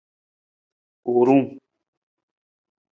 Wuurung. 1.13 1.47